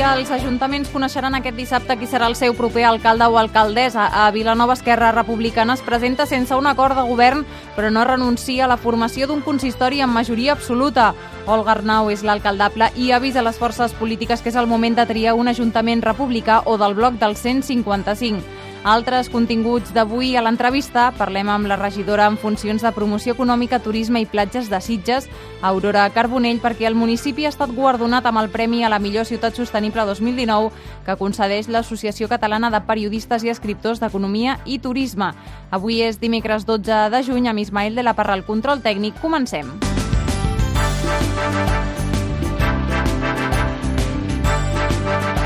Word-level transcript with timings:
Els 0.00 0.30
ajuntaments 0.32 0.88
coneixeran 0.88 1.34
aquest 1.36 1.58
dissabte 1.60 1.94
qui 2.00 2.06
serà 2.08 2.24
el 2.30 2.34
seu 2.34 2.54
proper 2.56 2.86
alcalde 2.88 3.26
o 3.28 3.36
alcaldessa. 3.36 4.06
A 4.08 4.30
Vilanova 4.32 4.72
Esquerra 4.72 5.10
Republicana 5.12 5.74
es 5.76 5.82
presenta 5.84 6.24
sense 6.26 6.56
un 6.56 6.66
acord 6.66 6.96
de 6.96 7.04
govern, 7.04 7.44
però 7.76 7.90
no 7.92 8.06
renuncia 8.08 8.64
a 8.64 8.68
la 8.70 8.78
formació 8.80 9.28
d'un 9.28 9.42
consistori 9.44 10.00
amb 10.00 10.16
majoria 10.16 10.54
absoluta. 10.56 11.10
Olga 11.46 11.76
Arnau 11.76 12.08
és 12.08 12.24
l'alcaldable 12.24 12.88
i 12.96 13.12
avisa 13.12 13.44
les 13.44 13.60
forces 13.60 13.92
polítiques 13.92 14.40
que 14.40 14.48
és 14.48 14.56
el 14.56 14.70
moment 14.72 14.96
de 14.96 15.04
triar 15.04 15.36
un 15.36 15.52
ajuntament 15.52 16.00
republicà 16.00 16.62
o 16.64 16.78
del 16.80 16.96
bloc 16.96 17.20
del 17.20 17.36
155. 17.36 18.59
Altres 18.82 19.28
continguts 19.28 19.92
d'avui 19.92 20.36
a 20.36 20.40
l'entrevista 20.40 21.10
parlem 21.12 21.50
amb 21.52 21.68
la 21.68 21.76
regidora 21.76 22.24
en 22.30 22.38
funcions 22.40 22.80
de 22.80 22.92
promoció 22.96 23.34
econòmica, 23.34 23.78
turisme 23.84 24.22
i 24.22 24.26
platges 24.26 24.70
de 24.72 24.80
Sitges, 24.80 25.28
Aurora 25.60 26.06
Carbonell, 26.14 26.62
perquè 26.64 26.88
el 26.88 26.96
municipi 26.96 27.44
ha 27.44 27.52
estat 27.52 27.74
guardonat 27.76 28.24
amb 28.24 28.40
el 28.40 28.48
Premi 28.48 28.80
a 28.82 28.88
la 28.88 28.98
millor 28.98 29.28
ciutat 29.28 29.52
sostenible 29.52 30.06
2019 30.08 30.72
que 31.04 31.18
concedeix 31.20 31.68
l'Associació 31.68 32.28
Catalana 32.32 32.72
de 32.72 32.80
Periodistes 32.88 33.44
i 33.44 33.52
Escriptors 33.52 34.00
d'Economia 34.00 34.56
i 34.64 34.80
Turisme. 34.80 35.34
Avui 35.70 36.00
és 36.00 36.16
dimecres 36.16 36.64
12 36.64 37.10
de 37.12 37.22
juny 37.22 37.52
amb 37.52 37.60
Ismael 37.60 37.94
de 37.94 38.02
la 38.06 38.16
Parra 38.16 38.32
al 38.32 38.48
control 38.48 38.80
tècnic. 38.80 39.20
Comencem. 39.20 39.76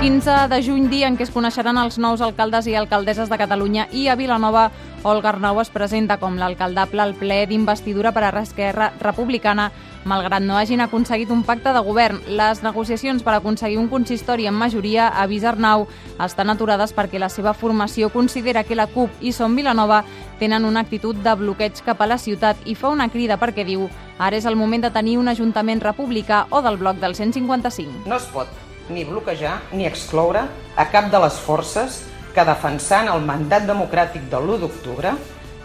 15 0.05 0.49
de 0.51 0.63
juny, 0.63 0.91
dia 0.93 1.07
en 1.09 1.15
què 1.17 1.25
es 1.25 1.31
coneixeran 1.33 1.79
els 1.81 1.95
nous 1.97 2.21
alcaldes 2.21 2.67
i 2.69 2.75
alcaldesses 2.77 3.31
de 3.33 3.39
Catalunya 3.41 3.87
i 3.89 4.03
a 4.13 4.17
Vilanova, 4.21 4.67
Olga 5.01 5.31
Arnau 5.31 5.63
es 5.63 5.71
presenta 5.73 6.19
com 6.21 6.35
l'alcaldable 6.37 7.01
al 7.01 7.15
ple 7.17 7.39
d'investidura 7.49 8.13
per 8.13 8.27
a 8.27 8.33
Esquerra 8.43 8.91
Republicana, 9.01 9.71
malgrat 10.05 10.45
no 10.45 10.59
hagin 10.59 10.83
aconseguit 10.85 11.33
un 11.33 11.41
pacte 11.43 11.73
de 11.73 11.81
govern. 11.81 12.21
Les 12.29 12.61
negociacions 12.63 13.25
per 13.25 13.33
aconseguir 13.39 13.79
un 13.81 13.89
consistori 13.89 14.45
en 14.47 14.53
majoria, 14.53 15.09
avisa 15.09 15.55
Arnau, 15.55 15.87
estan 16.21 16.53
aturades 16.53 16.93
perquè 16.93 17.19
la 17.19 17.31
seva 17.33 17.55
formació 17.55 18.13
considera 18.13 18.63
que 18.63 18.77
la 18.77 18.91
CUP 18.93 19.25
i 19.25 19.33
Som 19.33 19.57
Vilanova 19.57 20.03
tenen 20.39 20.69
una 20.69 20.85
actitud 20.85 21.17
de 21.17 21.33
bloqueig 21.33 21.81
cap 21.81 22.05
a 22.05 22.11
la 22.13 22.21
ciutat 22.21 22.61
i 22.69 22.77
fa 22.77 22.93
una 22.93 23.09
crida 23.09 23.41
perquè 23.41 23.65
diu 23.65 23.89
ara 24.19 24.37
és 24.37 24.45
el 24.45 24.61
moment 24.61 24.85
de 24.85 24.93
tenir 24.93 25.17
un 25.17 25.33
ajuntament 25.33 25.81
republicà 25.81 26.45
o 26.51 26.61
del 26.61 26.77
bloc 26.77 27.01
del 27.01 27.17
155. 27.17 28.05
No 28.05 28.21
es 28.21 28.29
pot 28.37 28.74
ni 28.89 29.05
bloquejar 29.05 29.61
ni 29.73 29.87
excloure 29.87 30.45
a 30.77 30.85
cap 30.93 31.11
de 31.13 31.21
les 31.23 31.39
forces 31.41 32.03
que 32.35 32.45
defensant 32.45 33.09
el 33.09 33.23
mandat 33.25 33.67
democràtic 33.69 34.27
de 34.31 34.41
l'1 34.41 34.61
d'octubre 34.65 35.15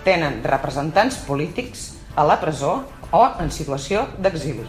tenen 0.06 0.42
representants 0.44 1.18
polítics 1.28 1.94
a 2.16 2.24
la 2.24 2.40
presó 2.40 2.84
o 3.12 3.24
en 3.42 3.52
situació 3.52 4.06
d'exili. 4.18 4.68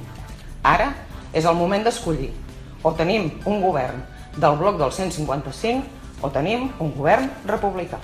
Ara 0.62 0.92
és 1.32 1.44
el 1.44 1.54
moment 1.54 1.84
d'escollir. 1.84 2.32
O 2.82 2.92
tenim 2.96 3.28
un 3.44 3.60
govern 3.60 4.00
del 4.36 4.56
bloc 4.56 4.78
del 4.80 4.92
155 4.92 6.24
o 6.24 6.30
tenim 6.32 6.70
un 6.80 6.94
govern 6.96 7.28
republicà. 7.46 8.00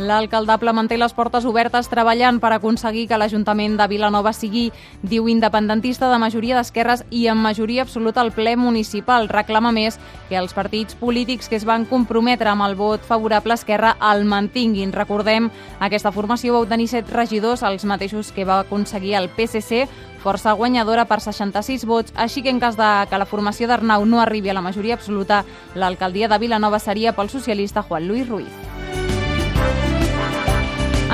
L'alcaldable 0.00 0.72
manté 0.72 0.96
les 0.96 1.12
portes 1.12 1.44
obertes 1.44 1.90
treballant 1.92 2.38
per 2.40 2.54
aconseguir 2.54 3.02
que 3.10 3.18
l'Ajuntament 3.20 3.74
de 3.76 3.86
Vilanova 3.90 4.32
sigui, 4.32 4.70
diu 5.04 5.26
independentista 5.28 6.08
de 6.08 6.16
majoria 6.22 6.56
d'esquerres 6.56 7.02
i 7.10 7.26
amb 7.28 7.44
majoria 7.44 7.84
absoluta 7.84 8.22
al 8.24 8.32
ple 8.32 8.54
municipal. 8.56 9.28
Reclama 9.28 9.74
més 9.76 9.98
que 10.30 10.38
els 10.40 10.56
partits 10.56 10.96
polítics 10.96 11.52
que 11.52 11.58
es 11.60 11.68
van 11.68 11.84
comprometre 11.84 12.48
amb 12.48 12.64
el 12.64 12.78
vot 12.80 13.04
favorable 13.04 13.52
a 13.52 13.60
Esquerra 13.60 13.92
el 14.12 14.24
mantinguin. 14.24 14.96
Recordem, 14.96 15.50
aquesta 15.84 16.14
formació 16.16 16.56
va 16.56 16.64
obtenir 16.64 16.88
set 16.88 17.12
regidors, 17.12 17.60
els 17.60 17.84
mateixos 17.84 18.32
que 18.32 18.48
va 18.48 18.62
aconseguir 18.64 19.18
el 19.20 19.28
PSC, 19.28 19.84
força 20.24 20.56
guanyadora 20.56 21.04
per 21.04 21.20
66 21.20 21.84
vots, 21.84 22.16
així 22.16 22.40
que 22.40 22.48
en 22.48 22.60
cas 22.60 22.80
de 22.80 22.90
que 23.10 23.20
la 23.20 23.28
formació 23.28 23.68
d'Arnau 23.68 24.08
no 24.08 24.24
arribi 24.24 24.48
a 24.48 24.56
la 24.56 24.64
majoria 24.64 24.96
absoluta, 24.96 25.44
l'alcaldia 25.74 26.32
de 26.32 26.40
Vilanova 26.40 26.80
seria 26.80 27.12
pel 27.12 27.28
socialista 27.28 27.84
Juan 27.84 28.08
Luis 28.08 28.28
Ruiz. 28.28 28.69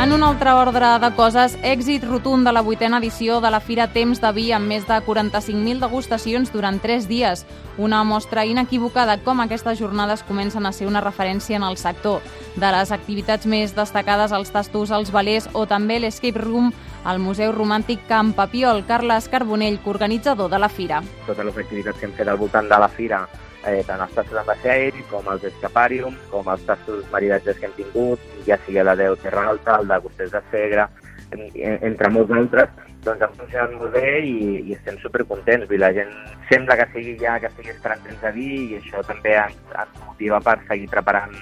En 0.07 0.13
un 0.13 0.23
altre 0.23 0.53
ordre 0.55 0.87
de 1.03 1.09
coses, 1.19 1.57
èxit 1.67 2.05
rotund 2.07 2.47
de 2.47 2.53
la 2.55 2.61
vuitena 2.63 3.01
edició 3.03 3.41
de 3.43 3.51
la 3.51 3.59
Fira 3.59 3.89
Temps 3.91 4.21
de 4.23 4.31
Vi 4.37 4.45
amb 4.55 4.71
més 4.71 4.85
de 4.87 5.01
45.000 5.03 5.83
degustacions 5.83 6.53
durant 6.55 6.79
3 6.79 7.09
dies. 7.11 7.43
Una 7.77 8.05
mostra 8.07 8.45
inequívoca 8.47 9.03
de 9.11 9.17
com 9.25 9.43
aquestes 9.43 9.81
jornades 9.81 10.23
comencen 10.23 10.63
a 10.63 10.71
ser 10.71 10.87
una 10.87 11.03
referència 11.03 11.59
en 11.59 11.67
el 11.67 11.75
sector. 11.77 12.23
De 12.55 12.71
les 12.71 12.93
activitats 12.95 13.51
més 13.51 13.75
destacades, 13.75 14.31
els 14.31 14.55
tastos, 14.55 14.95
els 14.95 15.11
balers 15.11 15.51
o 15.55 15.67
també 15.67 15.99
l'Escape 15.99 16.39
Room 16.39 16.71
al 17.07 17.23
Museu 17.23 17.55
Romàntic 17.55 18.05
Camp 18.11 18.35
Papiol. 18.35 18.85
Carles 18.85 19.31
Carbonell, 19.31 19.81
organitzador 19.87 20.51
de 20.51 20.59
la 20.59 20.69
Fira. 20.69 21.01
Totes 21.25 21.47
les 21.47 21.65
activitats 21.65 22.01
que 22.01 22.11
hem 22.11 22.17
fet 22.19 22.29
al 22.29 22.41
voltant 22.43 22.69
de 22.69 22.81
la 22.83 22.91
Fira 22.93 23.25
eh, 23.67 23.83
tant 23.87 24.03
els 24.03 24.15
tastos 24.15 24.39
amb 24.41 24.51
vaixell 24.53 24.99
com 25.11 25.27
els 25.33 25.45
escapàriums, 25.49 26.19
com 26.31 26.49
els 26.53 26.65
tastos 26.69 27.05
maridatges 27.13 27.59
que 27.59 27.69
hem 27.69 27.77
tingut, 27.79 28.23
ja 28.47 28.59
sigui 28.65 28.85
la 28.85 28.97
Déu 28.99 29.17
Terra 29.23 29.49
Alta, 29.51 29.81
el 29.81 29.91
de 29.91 29.99
Gusters 30.05 30.35
de 30.35 30.43
Segre, 30.53 30.87
en, 31.35 31.43
en, 31.49 31.79
entre 31.91 32.11
molts 32.15 32.35
altres, 32.37 32.71
doncs 33.07 33.25
han 33.27 33.35
funcionat 33.39 33.75
molt 33.79 33.95
bé 33.95 34.13
i, 34.27 34.37
i 34.67 34.77
estem 34.77 34.99
supercontents. 35.03 35.71
I 35.71 35.83
la 35.83 35.93
gent 35.97 36.13
sembla 36.51 36.79
que 36.81 36.89
sigui 36.95 37.17
ja 37.23 37.39
que 37.43 37.51
estigui 37.51 37.75
esperant 37.75 38.03
temps 38.07 38.23
de 38.23 38.33
vi 38.37 38.51
i 38.71 38.79
això 38.81 39.03
també 39.07 39.35
ens, 39.41 39.59
ens 39.75 40.01
motiva 40.07 40.41
per 40.43 40.59
seguir 40.67 40.91
preparant 40.95 41.35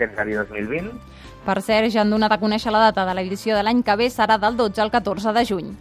temps 0.00 0.16
de 0.18 0.28
vi 0.28 0.38
2020. 0.40 0.92
Per 1.42 1.58
cert, 1.58 1.90
ja 1.90 2.04
han 2.04 2.12
donat 2.14 2.30
a 2.30 2.38
conèixer 2.38 2.70
la 2.70 2.84
data 2.90 3.02
de 3.08 3.16
l'edició 3.18 3.56
de 3.56 3.64
l'any 3.66 3.82
que 3.82 3.96
ve, 3.98 4.06
serà 4.10 4.38
del 4.38 4.54
12 4.56 4.82
al 4.82 4.92
14 4.94 5.32
de 5.34 5.44
juny. 5.48 5.72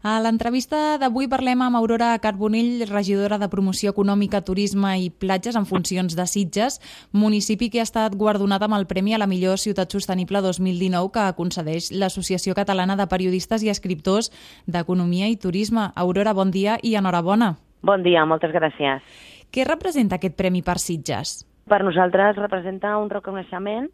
A 0.00 0.14
l'entrevista 0.24 0.96
d'avui 0.96 1.26
parlem 1.28 1.60
amb 1.60 1.76
Aurora 1.76 2.14
Carbonell, 2.24 2.86
regidora 2.88 3.36
de 3.36 3.50
Promoció 3.52 3.90
Econòmica, 3.92 4.40
Turisme 4.40 4.94
i 4.96 5.10
Platges 5.10 5.58
en 5.60 5.66
funcions 5.68 6.16
de 6.16 6.24
Sitges, 6.24 6.78
municipi 7.12 7.68
que 7.68 7.82
ha 7.82 7.84
estat 7.84 8.16
guardonat 8.16 8.64
amb 8.64 8.78
el 8.78 8.86
Premi 8.88 9.12
a 9.12 9.20
la 9.20 9.28
millor 9.28 9.60
ciutat 9.60 9.92
sostenible 9.92 10.40
2019 10.40 11.12
que 11.12 11.26
concedeix 11.36 11.90
l'Associació 11.92 12.56
Catalana 12.56 12.96
de 12.96 13.08
Periodistes 13.12 13.60
i 13.60 13.68
Escriptors 13.68 14.32
d'Economia 14.64 15.28
i 15.28 15.36
Turisme. 15.36 15.90
Aurora, 15.94 16.32
bon 16.32 16.48
dia 16.48 16.80
i 16.80 16.96
enhorabona. 16.96 17.58
Bon 17.84 18.00
dia, 18.00 18.24
moltes 18.24 18.56
gràcies. 18.56 19.04
Què 19.52 19.68
representa 19.68 20.16
aquest 20.16 20.40
premi 20.40 20.64
per 20.64 20.78
Sitges? 20.80 21.42
Per 21.68 21.80
nosaltres 21.84 22.38
representa 22.38 22.96
un 22.98 23.10
reconeixement 23.10 23.88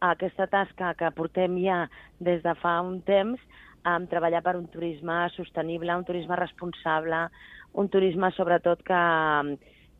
a 0.00 0.12
aquesta 0.12 0.46
tasca 0.50 0.94
que 0.98 1.10
portem 1.16 1.56
ja 1.62 1.84
des 2.18 2.42
de 2.42 2.54
fa 2.60 2.80
un 2.84 3.00
temps 3.06 3.40
um, 3.84 4.06
treballar 4.10 4.42
per 4.42 4.56
un 4.58 4.66
turisme 4.72 5.28
sostenible, 5.36 5.94
un 5.96 6.04
turisme 6.04 6.36
responsable, 6.36 7.28
un 7.74 7.88
turisme 7.88 8.30
sobretot 8.34 8.82
que, 8.86 9.04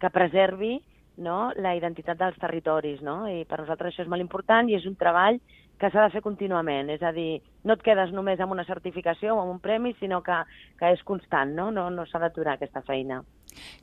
que 0.00 0.10
preservi 0.10 0.78
no? 1.16 1.52
la 1.56 1.75
identitat 1.78 2.19
dels 2.19 2.38
territoris. 2.42 3.02
No? 3.02 3.22
I 3.31 3.44
per 3.48 3.60
nosaltres 3.62 3.94
això 3.94 4.04
és 4.04 4.10
molt 4.10 4.25
important 4.25 4.69
i 4.69 4.78
és 4.78 4.86
un 4.91 4.98
treball 5.00 5.41
que 5.80 5.90
s'ha 5.90 6.06
de 6.06 6.12
fer 6.14 6.22
contínuament, 6.24 6.90
és 6.94 7.02
a 7.02 7.12
dir, 7.12 7.42
no 7.66 7.74
et 7.74 7.82
quedes 7.84 8.12
només 8.14 8.40
amb 8.40 8.54
una 8.54 8.66
certificació 8.68 9.34
o 9.34 9.40
amb 9.42 9.56
un 9.56 9.62
premi, 9.62 9.94
sinó 9.98 10.22
que, 10.22 10.36
que 10.78 10.92
és 10.94 11.02
constant, 11.06 11.54
no, 11.56 11.70
no, 11.74 11.88
no 11.90 12.06
s'ha 12.06 12.22
d'aturar 12.22 12.56
aquesta 12.58 12.84
feina. 12.86 13.22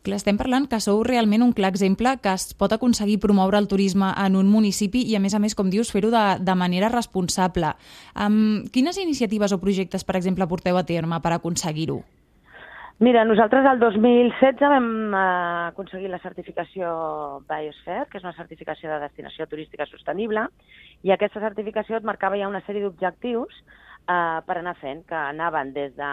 Clar, 0.03 0.18
estem 0.19 0.35
parlant 0.40 0.68
que 0.68 0.81
sou 0.84 1.00
realment 1.07 1.44
un 1.46 1.53
clar 1.56 1.72
exemple 1.72 2.18
que 2.24 2.34
es 2.35 2.51
pot 2.59 2.74
aconseguir 2.75 3.19
promoure 3.24 3.59
el 3.62 3.69
turisme 3.72 4.12
en 4.19 4.35
un 4.40 4.50
municipi 4.51 5.03
i, 5.07 5.16
a 5.16 5.22
més 5.24 5.35
a 5.35 5.40
més, 5.40 5.56
com 5.56 5.69
dius, 5.72 5.94
fer-ho 5.96 6.12
de, 6.12 6.25
de 6.44 6.56
manera 6.59 6.91
responsable. 6.91 7.75
Um, 8.16 8.66
quines 8.74 9.00
iniciatives 9.00 9.56
o 9.56 9.62
projectes, 9.63 10.03
per 10.07 10.18
exemple, 10.19 10.50
porteu 10.51 10.80
a 10.80 10.88
terme 10.88 11.22
per 11.24 11.38
aconseguir-ho? 11.38 12.01
Mira, 13.01 13.24
nosaltres 13.25 13.65
el 13.65 13.80
2016 13.81 14.62
vam 14.69 14.88
uh, 15.09 15.21
aconseguir 15.71 16.12
la 16.12 16.19
certificació 16.21 16.92
Biosphere, 17.50 18.03
que 18.12 18.19
és 18.19 18.25
una 18.27 18.36
certificació 18.38 18.92
de 18.92 19.00
destinació 19.01 19.48
turística 19.50 19.88
sostenible, 19.89 20.44
i 21.01 21.09
aquesta 21.09 21.42
certificació 21.42 21.98
et 21.98 22.06
marcava 22.06 22.38
ja 22.38 22.51
una 22.51 22.62
sèrie 22.68 22.83
d'objectius 22.86 23.57
uh, 23.57 24.45
per 24.45 24.59
anar 24.59 24.75
fent, 24.83 25.01
que 25.09 25.18
anaven 25.18 25.74
des 25.74 25.95
de 25.98 26.12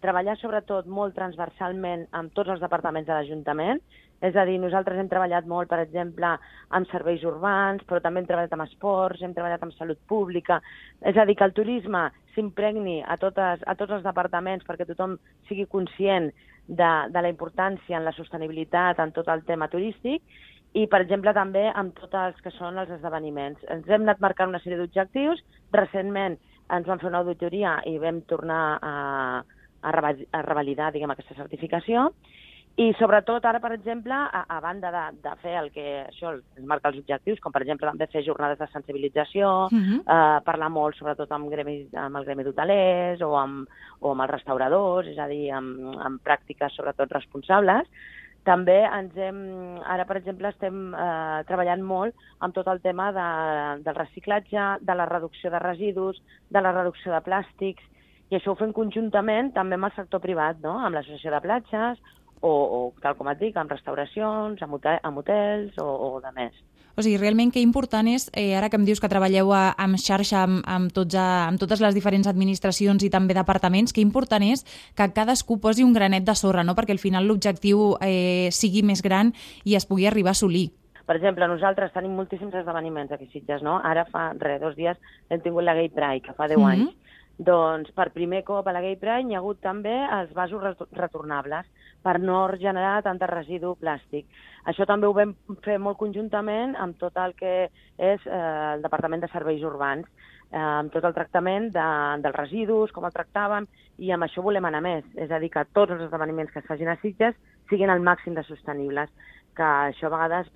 treballar 0.00 0.38
sobretot 0.40 0.88
molt 0.88 1.12
transversalment 1.18 2.06
amb 2.16 2.32
tots 2.32 2.54
els 2.56 2.64
departaments 2.64 3.10
de 3.10 3.18
l'Ajuntament, 3.18 3.84
és 4.24 4.36
a 4.36 4.46
dir, 4.48 4.56
nosaltres 4.64 4.96
hem 4.96 5.12
treballat 5.12 5.44
molt, 5.44 5.68
per 5.68 5.82
exemple, 5.84 6.32
amb 6.76 6.88
serveis 6.88 7.20
urbans, 7.28 7.84
però 7.84 8.00
també 8.00 8.24
hem 8.24 8.32
treballat 8.32 8.56
amb 8.56 8.64
esports, 8.64 9.20
hem 9.20 9.36
treballat 9.36 9.68
amb 9.68 9.76
salut 9.76 10.00
pública, 10.08 10.62
és 11.04 11.20
a 11.20 11.28
dir, 11.28 11.36
que 11.36 11.44
el 11.44 11.56
turisme 11.56 12.08
s'impregni 12.34 13.00
a, 13.02 13.16
totes, 13.20 13.64
a 13.66 13.74
tots 13.78 13.96
els 13.98 14.06
departaments 14.06 14.66
perquè 14.66 14.86
tothom 14.88 15.16
sigui 15.48 15.66
conscient 15.70 16.30
de, 16.66 16.90
de 17.10 17.22
la 17.22 17.32
importància 17.32 17.98
en 17.98 18.06
la 18.06 18.14
sostenibilitat 18.16 19.00
en 19.02 19.12
tot 19.16 19.28
el 19.32 19.42
tema 19.48 19.68
turístic 19.72 20.22
i, 20.72 20.86
per 20.86 21.00
exemple, 21.02 21.32
també 21.34 21.64
amb 21.74 21.96
tots 21.98 22.14
els 22.14 22.42
que 22.44 22.52
són 22.54 22.78
els 22.78 22.92
esdeveniments. 22.94 23.62
Ens 23.74 23.88
hem 23.90 24.04
anat 24.06 24.20
marcant 24.22 24.52
una 24.52 24.60
sèrie 24.62 24.78
d'objectius. 24.78 25.42
Recentment 25.74 26.36
ens 26.70 26.86
van 26.86 27.00
fer 27.02 27.08
una 27.10 27.24
auditoria 27.24 27.80
i 27.90 27.96
vam 27.98 28.20
tornar 28.30 28.62
a, 28.78 28.92
a 29.82 30.42
revalidar 30.46 30.92
diguem, 30.94 31.10
aquesta 31.10 31.34
certificació 31.34 32.10
i 32.80 32.86
sobretot 32.96 33.44
ara, 33.44 33.58
per 33.60 33.74
exemple, 33.74 34.14
a, 34.14 34.44
a 34.48 34.60
banda 34.64 34.88
de, 34.94 35.02
de 35.20 35.32
fer 35.42 35.56
el 35.60 35.66
que 35.74 35.84
això 36.06 36.30
ens 36.32 36.64
marca 36.64 36.88
els 36.88 37.00
objectius, 37.02 37.40
com 37.44 37.52
per 37.52 37.60
exemple 37.64 37.90
també 37.90 38.06
fer 38.08 38.22
jornades 38.24 38.58
de 38.60 38.68
sensibilització, 38.72 39.50
uh 39.66 39.74
Mhm. 39.74 39.98
-huh. 39.98 40.00
eh, 40.06 40.40
parlar 40.44 40.70
molt 40.70 40.96
sobretot 40.96 41.30
amb, 41.32 41.50
gremi, 41.50 41.88
amb 41.94 42.16
el 42.16 42.24
gremi 42.24 42.44
d'hotelers 42.44 43.20
o, 43.20 43.36
amb, 43.36 43.68
o 44.00 44.12
amb 44.12 44.22
els 44.22 44.30
restauradors, 44.30 45.06
és 45.08 45.18
a 45.18 45.26
dir, 45.28 45.50
amb, 45.52 45.98
amb 46.06 46.22
pràctiques 46.24 46.72
sobretot 46.74 47.12
responsables, 47.12 47.86
també 48.44 48.78
ens 48.84 49.14
hem, 49.16 49.78
ara 49.84 50.06
per 50.06 50.16
exemple 50.16 50.48
estem 50.48 50.94
eh, 50.94 51.42
treballant 51.46 51.82
molt 51.82 52.14
amb 52.40 52.54
tot 52.54 52.66
el 52.68 52.80
tema 52.80 53.12
de, 53.12 53.82
del 53.84 53.94
reciclatge, 53.94 54.78
de 54.80 54.94
la 54.94 55.06
reducció 55.06 55.50
de 55.50 55.58
residus, 55.58 56.22
de 56.48 56.60
la 56.60 56.72
reducció 56.72 57.12
de 57.12 57.20
plàstics, 57.20 57.82
i 58.30 58.36
això 58.36 58.52
ho 58.52 58.54
fem 58.54 58.72
conjuntament 58.72 59.52
també 59.52 59.74
amb 59.74 59.84
el 59.84 59.92
sector 59.96 60.20
privat, 60.20 60.56
no? 60.62 60.78
amb 60.78 60.94
l'associació 60.94 61.30
de 61.32 61.40
platges, 61.40 61.98
o, 62.40 62.50
o 62.50 62.80
tal 63.02 63.16
com 63.16 63.28
et 63.28 63.38
dic, 63.38 63.56
amb 63.56 63.70
restauracions, 63.70 64.60
amb, 64.62 64.74
hotel, 64.78 64.98
amb 65.02 65.18
hotels 65.18 65.76
o, 65.78 65.86
o 65.86 66.20
de 66.24 66.32
més. 66.36 66.56
O 66.96 67.02
sigui, 67.02 67.16
realment 67.20 67.52
que 67.54 67.62
important 67.62 68.08
és, 68.10 68.26
eh, 68.34 68.56
ara 68.58 68.68
que 68.68 68.76
em 68.76 68.84
dius 68.84 69.00
que 69.00 69.08
treballeu 69.08 69.52
a, 69.54 69.74
amb 69.78 69.96
xarxa 70.00 70.42
amb, 70.42 70.64
amb, 70.66 70.90
tots 70.92 71.14
a, 71.14 71.46
amb 71.46 71.60
totes 71.60 71.80
les 71.80 71.94
diferents 71.94 72.26
administracions 72.28 73.04
i 73.06 73.10
també 73.12 73.36
departaments, 73.36 73.92
que 73.94 74.02
important 74.02 74.42
és 74.42 74.64
que 74.98 75.06
cadascú 75.14 75.60
posi 75.60 75.84
un 75.86 75.94
granet 75.94 76.26
de 76.26 76.34
sorra, 76.34 76.64
no? 76.64 76.74
perquè 76.74 76.92
al 76.92 77.02
final 77.02 77.28
l'objectiu 77.28 77.94
eh, 78.02 78.50
sigui 78.52 78.82
més 78.82 79.02
gran 79.06 79.32
i 79.64 79.76
es 79.78 79.86
pugui 79.86 80.06
arribar 80.10 80.34
a 80.34 80.36
assolir. 80.36 80.70
Per 81.06 81.16
exemple, 81.16 81.46
nosaltres 81.48 81.90
tenim 81.94 82.12
moltíssims 82.14 82.54
esdeveniments 82.54 83.10
aquí 83.12 83.26
a 83.26 83.32
Sitges, 83.32 83.62
no? 83.66 83.80
Ara 83.82 84.04
fa, 84.06 84.28
res, 84.38 84.60
dos 84.62 84.76
dies 84.76 84.98
hem 85.28 85.40
tingut 85.42 85.64
la 85.66 85.74
Gay 85.74 85.88
Pride, 85.90 86.22
que 86.22 86.34
fa 86.36 86.46
10 86.46 86.58
Mhm. 86.58 86.70
anys. 86.70 86.96
Doncs 87.40 87.88
per 87.96 88.10
primer 88.12 88.42
cop 88.44 88.66
a 88.68 88.72
la 88.76 88.82
Gay 88.84 88.98
Pride 89.00 89.30
hi 89.30 89.34
ha 89.34 89.38
hagut 89.40 89.62
també 89.64 89.94
els 90.12 90.32
vasos 90.36 90.60
retor- 90.60 90.90
retornables 90.98 91.68
per 92.04 92.18
no 92.20 92.42
generar 92.60 92.98
tant 93.02 93.20
residu 93.30 93.76
plàstic. 93.80 94.26
Això 94.68 94.84
també 94.84 95.08
ho 95.08 95.14
vam 95.16 95.32
fer 95.64 95.78
molt 95.78 95.96
conjuntament 95.96 96.76
amb 96.76 96.98
tot 97.00 97.16
el 97.16 97.32
que 97.34 97.70
és 97.96 98.26
eh, 98.26 98.74
el 98.74 98.82
Departament 98.84 99.24
de 99.24 99.32
Serveis 99.32 99.64
Urbans, 99.64 100.04
eh, 100.52 100.58
amb 100.58 100.92
tot 100.92 101.04
el 101.04 101.16
tractament 101.16 101.70
de, 101.72 101.88
dels 102.20 102.36
residus, 102.36 102.92
com 102.92 103.08
el 103.08 103.16
tractàvem, 103.16 103.68
i 104.04 104.12
amb 104.12 104.28
això 104.28 104.44
volem 104.44 104.68
anar 104.68 104.84
més. 104.84 105.04
És 105.16 105.32
a 105.32 105.40
dir, 105.40 105.48
que 105.48 105.64
tots 105.72 105.96
els 105.96 106.04
esdeveniments 106.10 106.52
que 106.52 106.60
es 106.60 106.68
facin 106.68 106.92
a 106.92 106.98
Sitges 107.00 107.40
siguin 107.70 107.88
al 107.88 108.04
màxim 108.04 108.36
de 108.36 108.44
sostenibles 108.44 109.08
que 109.60 109.66
això 109.68 110.08
a 110.08 110.14
vegades, 110.14 110.48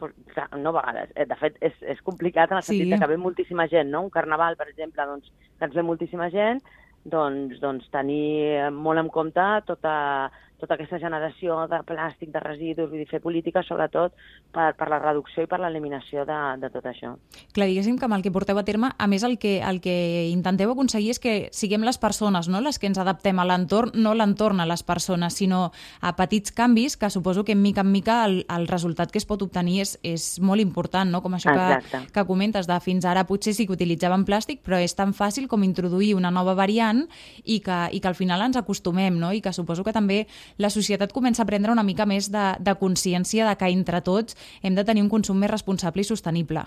no 0.57 0.73
a 0.73 0.77
vegades, 0.79 1.11
eh, 1.15 1.27
de 1.29 1.37
fet 1.37 1.59
és, 1.61 1.75
és 1.95 2.01
complicat 2.07 2.51
en 2.55 2.63
el 2.63 2.65
Sí. 2.65 2.79
sentit 2.79 3.03
que 3.03 3.11
ve 3.11 3.19
moltíssima 3.21 3.69
gent, 3.69 3.91
no? 3.93 4.01
Un 4.07 4.15
carnaval, 4.15 4.57
per 4.57 4.69
exemple, 4.71 5.05
doncs, 5.05 5.29
que 5.59 5.69
ens 5.69 5.75
ve 5.77 5.85
moltíssima 5.85 6.31
gent, 6.33 6.63
doncs, 7.05 7.61
doncs 7.61 7.91
tenir 7.93 8.71
molt 8.73 8.99
en 9.03 9.11
compte 9.13 9.45
tota, 9.69 10.31
tota 10.61 10.77
aquesta 10.77 10.99
generació 11.03 11.59
de 11.71 11.81
plàstic, 11.87 12.31
de 12.33 12.41
residus, 12.43 12.89
vull 12.91 13.03
dir, 13.03 13.09
fer 13.11 13.21
polítiques 13.25 13.67
sobretot 13.69 14.15
per, 14.55 14.71
per 14.79 14.89
la 14.91 15.01
reducció 15.03 15.45
i 15.45 15.51
per 15.51 15.59
l'eliminació 15.61 16.25
de, 16.29 16.39
de 16.63 16.71
tot 16.73 16.87
això. 16.89 17.15
Clar, 17.57 17.69
diguéssim 17.71 17.99
que 17.99 18.07
amb 18.09 18.17
el 18.17 18.25
que 18.25 18.33
porteu 18.35 18.59
a 18.59 18.65
terme, 18.67 18.93
a 18.97 19.09
més 19.11 19.25
el 19.27 19.37
que, 19.43 19.59
el 19.65 19.81
que 19.85 19.97
intenteu 20.31 20.73
aconseguir 20.73 21.13
és 21.15 21.21
que 21.21 21.35
siguem 21.55 21.85
les 21.87 21.99
persones 22.01 22.49
no? 22.49 22.63
les 22.65 22.79
que 22.79 22.89
ens 22.91 23.01
adaptem 23.03 23.39
a 23.41 23.47
l'entorn, 23.49 23.95
no 23.99 24.15
l'entorn 24.15 24.63
a 24.63 24.69
les 24.69 24.85
persones, 24.87 25.37
sinó 25.41 25.71
a 26.01 26.15
petits 26.17 26.55
canvis 26.55 26.97
que 26.97 27.11
suposo 27.11 27.45
que 27.45 27.55
mica 27.55 27.83
en 27.83 27.93
mica 27.93 28.23
el, 28.25 28.45
el 28.49 28.69
resultat 28.69 29.13
que 29.13 29.21
es 29.21 29.27
pot 29.29 29.43
obtenir 29.43 29.81
és, 29.85 29.97
és 30.07 30.29
molt 30.41 30.63
important, 30.63 31.11
no? 31.11 31.23
com 31.25 31.37
això 31.37 31.53
que, 31.55 32.05
que 32.15 32.27
comentes 32.29 32.69
de 32.71 32.79
fins 32.85 33.05
ara 33.09 33.27
potser 33.29 33.55
sí 33.57 33.67
que 33.67 33.75
utilitzaven 33.77 34.25
plàstic, 34.29 34.63
però 34.65 34.79
és 34.81 34.95
tan 34.97 35.13
fàcil 35.17 35.49
com 35.51 35.67
introduir 35.67 36.15
una 36.15 36.33
nova 36.35 36.55
variant 36.59 37.05
i 37.45 37.61
que, 37.65 37.81
i 37.93 38.01
que 38.01 38.11
al 38.11 38.19
final 38.19 38.43
ens 38.47 38.59
acostumem, 38.61 39.19
no? 39.21 39.33
i 39.35 39.43
que 39.45 39.53
suposo 39.53 39.85
que 39.85 39.95
també 39.95 40.25
la 40.59 40.71
societat 40.71 41.13
comença 41.13 41.43
a 41.43 41.47
prendre 41.47 41.73
una 41.73 41.83
mica 41.83 42.07
més 42.07 42.31
de, 42.33 42.55
de 42.61 42.75
consciència 42.81 43.49
de 43.49 43.57
que 43.57 43.71
entre 43.73 44.01
tots 44.03 44.37
hem 44.63 44.75
de 44.75 44.85
tenir 44.85 45.03
un 45.03 45.09
consum 45.13 45.39
més 45.39 45.51
responsable 45.51 46.03
i 46.03 46.05
sostenible. 46.05 46.65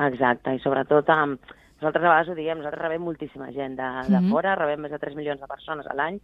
Exacte, 0.00 0.54
i 0.54 0.60
sobretot 0.64 1.08
amb... 1.10 1.40
Nosaltres 1.78 2.02
a 2.02 2.08
vegades 2.08 2.28
ho 2.28 2.34
diem, 2.34 2.58
nosaltres 2.58 2.82
rebem 2.82 3.04
moltíssima 3.06 3.52
gent 3.54 3.76
de, 3.78 3.86
de 4.10 4.18
Mhm. 4.18 4.30
fora, 4.32 4.56
rebem 4.58 4.80
més 4.82 4.90
de 4.90 4.98
3 4.98 5.14
milions 5.14 5.38
de 5.40 5.46
persones 5.46 5.86
a 5.86 5.94
l'any, 5.94 6.16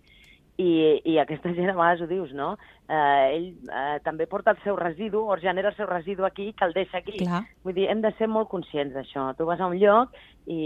i, 0.56 1.00
i 1.04 1.18
aquesta 1.18 1.50
gent 1.54 1.70
a 1.70 1.74
vegades 1.74 2.02
ho 2.04 2.06
dius, 2.06 2.32
no? 2.32 2.52
Eh, 2.86 3.36
ell 3.36 3.46
eh, 3.72 3.98
també 4.04 4.26
porta 4.30 4.52
el 4.52 4.58
seu 4.62 4.76
residu, 4.76 5.22
o 5.26 5.36
genera 5.40 5.70
el 5.72 5.74
seu 5.76 5.86
residu 5.88 6.24
aquí, 6.26 6.52
que 6.52 6.64
el 6.68 6.74
deixa 6.76 6.98
aquí. 6.98 7.16
Clar. 7.24 7.40
Vull 7.64 7.74
dir, 7.74 7.88
hem 7.90 8.02
de 8.04 8.12
ser 8.18 8.28
molt 8.28 8.48
conscients 8.52 8.94
d'això. 8.94 9.32
Tu 9.34 9.44
vas 9.48 9.58
a 9.60 9.66
un 9.66 9.78
lloc 9.80 10.12
i, 10.46 10.58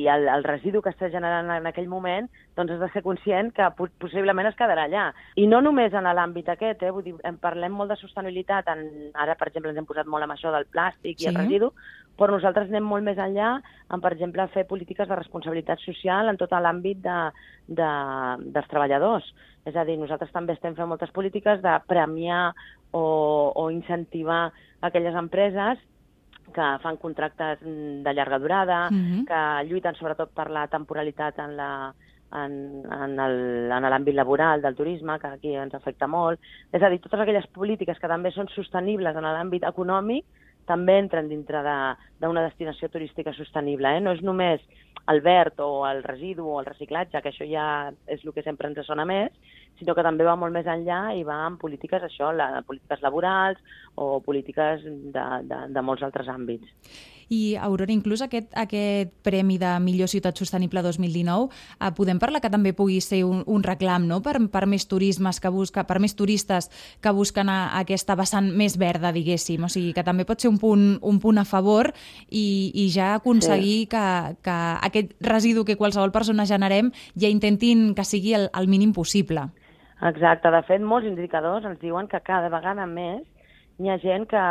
i 0.00 0.06
el, 0.08 0.28
el 0.30 0.44
residu 0.46 0.80
que 0.80 0.92
estàs 0.94 1.10
generant 1.12 1.50
en 1.50 1.66
aquell 1.68 1.88
moment, 1.90 2.30
doncs 2.56 2.72
has 2.76 2.80
de 2.80 2.90
ser 2.94 3.02
conscient 3.02 3.52
que 3.52 3.68
po- 3.76 3.90
possiblement 4.00 4.48
es 4.48 4.56
quedarà 4.56 4.86
allà. 4.88 5.08
I 5.36 5.46
no 5.50 5.60
només 5.60 5.92
en 5.92 6.06
l'àmbit 6.08 6.48
aquest, 6.54 6.82
eh? 6.86 6.94
Vull 6.94 7.04
dir, 7.10 7.16
en 7.28 7.36
parlem 7.42 7.74
molt 7.74 7.90
de 7.92 7.98
sostenibilitat, 8.00 8.70
en, 8.72 8.86
ara, 9.14 9.34
per 9.34 9.50
exemple, 9.50 9.74
ens 9.74 9.82
hem 9.82 9.90
posat 9.90 10.06
molt 10.08 10.24
amb 10.24 10.38
això 10.38 10.54
del 10.54 10.68
plàstic 10.72 11.20
i 11.20 11.28
el 11.28 11.34
Sí. 11.34 11.42
residu, 11.42 11.72
però 12.18 12.34
nosaltres 12.34 12.68
anem 12.68 12.84
molt 12.84 13.06
més 13.06 13.18
enllà 13.22 13.52
en, 13.88 14.00
per 14.02 14.12
exemple, 14.12 14.48
fer 14.54 14.66
polítiques 14.68 15.08
de 15.08 15.16
responsabilitat 15.16 15.80
social 15.84 16.28
en 16.28 16.38
tot 16.40 16.52
l'àmbit 16.52 16.98
de, 17.04 17.18
de, 17.68 17.90
dels 18.54 18.68
treballadors. 18.72 19.28
És 19.68 19.76
a 19.76 19.84
dir, 19.84 19.98
nosaltres 20.00 20.32
també 20.34 20.56
estem 20.56 20.74
fent 20.74 20.88
moltes 20.90 21.12
polítiques 21.14 21.62
de 21.62 21.76
premiar 21.86 22.50
o, 22.90 23.52
o 23.54 23.70
incentivar 23.70 24.48
aquelles 24.80 25.14
empreses 25.14 25.78
que 26.54 26.66
fan 26.82 26.96
contractes 26.96 27.60
mm, 27.62 28.02
de 28.04 28.14
llarga 28.16 28.38
durada, 28.38 28.78
Mhm. 28.90 29.26
que 29.28 29.40
lluiten 29.68 29.94
sobretot 29.94 30.30
per 30.34 30.50
la 30.50 30.66
temporalitat 30.68 31.38
en 31.44 31.56
la 31.56 31.72
en, 32.30 32.84
en 32.92 33.14
l'àmbit 33.16 34.14
laboral 34.14 34.60
del 34.60 34.74
turisme, 34.76 35.18
que 35.18 35.26
aquí 35.28 35.54
ens 35.56 35.72
afecta 35.74 36.06
molt. 36.06 36.40
És 36.72 36.82
a 36.82 36.90
dir, 36.90 37.00
totes 37.00 37.20
aquelles 37.20 37.46
polítiques 37.46 37.98
que 37.98 38.10
també 38.10 38.30
són 38.34 38.50
sostenibles 38.52 39.16
en 39.16 39.24
l'àmbit 39.24 39.64
econòmic 39.64 40.26
també 40.68 40.98
entren 41.00 41.28
dintre 41.28 41.62
de- 41.64 41.96
d'una 42.20 42.44
destinació 42.44 42.88
turística 42.92 43.32
sostenible. 43.32 43.96
Eh? 43.96 44.00
No 44.00 44.12
és 44.12 44.22
només 44.22 44.60
el 45.08 45.22
verd 45.24 45.60
o 45.64 45.86
el 45.88 46.02
residu 46.04 46.46
o 46.46 46.60
el 46.60 46.66
reciclatge, 46.66 47.22
que 47.22 47.32
això 47.32 47.46
ja 47.48 47.92
és 48.06 48.24
el 48.24 48.34
que 48.36 48.44
sempre 48.44 48.68
ens 48.68 48.86
sona 48.86 49.06
més, 49.08 49.32
sinó 49.78 49.94
que 49.94 50.04
també 50.04 50.24
va 50.26 50.36
molt 50.36 50.52
més 50.52 50.66
enllà 50.66 51.14
i 51.16 51.24
va 51.24 51.46
en 51.46 51.56
polítiques, 51.56 52.02
això, 52.02 52.32
la, 52.34 52.62
polítiques 52.66 53.00
laborals 53.02 53.58
o 53.94 54.20
polítiques 54.20 54.84
de, 54.84 55.24
de, 55.48 55.60
de 55.72 55.82
molts 55.82 56.02
altres 56.02 56.28
àmbits. 56.28 56.68
I, 57.28 57.56
Aurora, 57.60 57.92
inclús 57.92 58.22
aquest, 58.24 58.48
aquest 58.56 59.12
Premi 59.26 59.58
de 59.60 59.74
Millor 59.84 60.08
Ciutat 60.08 60.38
Sostenible 60.40 60.82
2019, 60.82 61.48
eh, 61.76 61.90
podem 61.96 62.20
parlar 62.20 62.40
que 62.40 62.50
també 62.52 62.72
pugui 62.72 63.00
ser 63.04 63.22
un, 63.28 63.42
un 63.46 63.64
reclam 63.64 64.06
no? 64.08 64.20
per, 64.24 64.38
per 64.52 64.64
més 64.70 64.88
turismes 64.88 65.40
que 65.40 65.52
busca, 65.52 65.84
per 65.88 65.98
més 66.00 66.16
turistes 66.16 66.70
que 67.04 67.12
busquen 67.12 67.52
a, 67.52 67.58
a 67.68 67.84
aquesta 67.84 68.16
vessant 68.18 68.50
més 68.56 68.78
verda, 68.80 69.12
diguéssim. 69.12 69.64
O 69.64 69.72
sigui, 69.72 69.92
que 69.96 70.06
també 70.06 70.24
pot 70.28 70.40
ser 70.40 70.50
un 70.52 70.58
punt, 70.62 70.88
un 71.02 71.20
punt 71.20 71.42
a 71.42 71.46
favor 71.48 71.92
i, 72.30 72.72
i 72.74 72.88
ja 72.94 73.14
aconseguir 73.18 73.78
sí. 73.84 73.88
que, 73.92 74.06
que 74.44 74.58
aquest 74.88 75.14
residu 75.20 75.64
que 75.68 75.76
qualsevol 75.76 76.14
persona 76.14 76.48
generem 76.48 76.92
ja 77.18 77.28
intentin 77.28 77.92
que 77.94 78.06
sigui 78.08 78.34
el, 78.38 78.48
el 78.56 78.68
mínim 78.72 78.94
possible. 78.96 79.50
Exacte. 80.08 80.50
De 80.54 80.62
fet, 80.66 80.82
molts 80.84 81.08
indicadors 81.10 81.66
ens 81.66 81.80
diuen 81.82 82.08
que 82.08 82.20
cada 82.24 82.48
vegada 82.52 82.86
més 82.86 83.24
hi 83.78 83.90
ha 83.90 83.98
gent 84.02 84.26
que 84.30 84.44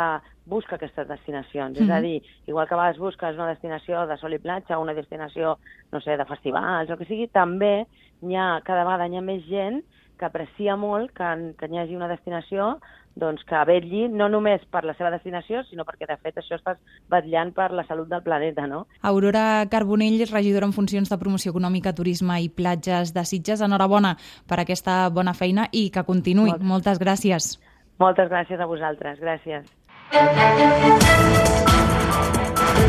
busca 0.48 0.76
aquestes 0.76 1.08
destinacions. 1.08 1.78
Mm 1.78 1.82
-hmm. 1.82 1.84
És 1.84 1.90
a 1.90 2.00
dir, 2.00 2.22
igual 2.46 2.66
que 2.66 2.74
a 2.74 2.76
vegades 2.76 2.98
busques 2.98 3.34
una 3.34 3.48
destinació 3.48 4.06
de 4.06 4.16
sol 4.16 4.32
i 4.32 4.38
platja, 4.38 4.78
una 4.78 4.94
destinació, 4.94 5.58
no 5.92 6.00
sé, 6.00 6.16
de 6.16 6.24
festivals 6.24 6.90
o 6.90 6.96
que 6.96 7.04
sigui, 7.04 7.28
també 7.28 7.86
hi 8.22 8.34
ha, 8.34 8.60
cada 8.64 8.84
vegada 8.84 9.06
hi 9.06 9.16
ha 9.16 9.20
més 9.20 9.44
gent 9.46 9.82
que 10.18 10.26
aprecia 10.26 10.76
molt 10.76 11.12
que, 11.14 11.54
que 11.58 11.66
hi 11.70 11.78
hagi 11.78 11.96
una 11.96 12.08
destinació 12.08 12.78
doncs, 13.18 13.42
que 13.48 13.60
vetlli 13.66 14.06
no 14.08 14.28
només 14.30 14.62
per 14.70 14.84
la 14.86 14.94
seva 14.98 15.10
destinació, 15.10 15.62
sinó 15.66 15.84
perquè, 15.88 16.06
de 16.08 16.16
fet, 16.22 16.38
això 16.38 16.58
estàs 16.58 16.78
vetllant 17.10 17.52
per 17.56 17.70
la 17.74 17.84
salut 17.88 18.08
del 18.10 18.22
planeta, 18.22 18.66
no? 18.70 18.84
Aurora 19.02 19.66
Carbonell, 19.70 20.22
regidora 20.30 20.68
en 20.70 20.76
funcions 20.76 21.10
de 21.10 21.18
promoció 21.18 21.52
econòmica, 21.54 21.94
turisme 21.98 22.38
i 22.44 22.48
platges 22.48 23.12
de 23.16 23.24
Sitges. 23.24 23.64
Enhorabona 23.64 24.14
per 24.46 24.60
aquesta 24.62 25.00
bona 25.10 25.34
feina 25.34 25.68
i 25.72 25.88
que 25.90 26.06
continuï. 26.06 26.52
Molt. 26.54 26.70
Moltes 26.74 27.02
gràcies. 27.02 27.56
Moltes 27.98 28.30
gràcies 28.30 28.62
a 28.62 28.70
vosaltres. 28.70 29.18
Gràcies. 29.18 29.77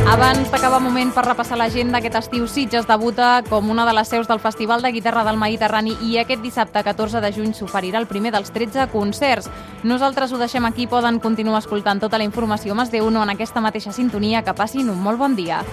Abans 0.09 0.49
d'acabar 0.51 0.79
moment 0.79 1.11
per 1.13 1.25
repassar 1.25 1.57
l'agenda, 1.59 1.99
aquest 1.99 2.15
estiu 2.15 2.47
Sitges 2.47 2.87
debuta 2.87 3.43
com 3.49 3.69
una 3.69 3.85
de 3.85 3.93
les 3.93 4.07
seus 4.07 4.27
del 4.27 4.39
Festival 4.39 4.81
de 4.81 4.91
Guitarra 4.95 5.23
del 5.27 5.37
Mediterrani 5.37 5.97
i 6.07 6.17
aquest 6.17 6.41
dissabte 6.41 6.83
14 6.83 7.21
de 7.21 7.31
juny 7.35 7.53
s'oferirà 7.53 7.99
el 7.99 8.07
primer 8.07 8.31
dels 8.35 8.51
13 8.55 8.87
concerts. 8.93 9.49
Nosaltres 9.83 10.31
ho 10.31 10.39
deixem 10.39 10.65
aquí, 10.65 10.87
poden 10.87 11.19
continuar 11.19 11.59
escoltant 11.59 11.99
tota 11.99 12.17
la 12.17 12.27
informació 12.27 12.75
més 12.75 12.91
de 12.91 13.01
uno 13.03 13.23
en 13.23 13.35
aquesta 13.35 13.61
mateixa 13.61 13.91
sintonia. 13.91 14.43
Que 14.43 14.55
passin 14.55 14.89
un 14.89 14.99
molt 15.03 15.19
bon 15.19 15.35
dia. 15.35 15.63